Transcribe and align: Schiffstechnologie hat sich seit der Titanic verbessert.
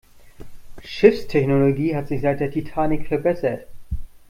Schiffstechnologie 0.83 1.95
hat 1.95 2.07
sich 2.07 2.21
seit 2.21 2.39
der 2.39 2.49
Titanic 2.49 3.07
verbessert. 3.07 3.67